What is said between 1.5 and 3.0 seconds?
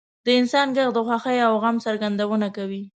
غم څرګندونه کوي.